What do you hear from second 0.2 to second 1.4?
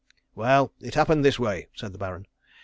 "Well, it happened this